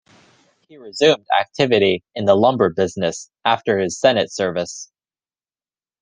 He 0.67 0.77
resumed 0.77 1.27
activity 1.39 2.03
in 2.15 2.25
the 2.25 2.33
lumber 2.33 2.71
business 2.73 3.29
after 3.45 3.77
his 3.77 3.99
senate 3.99 4.33
service. 4.33 4.91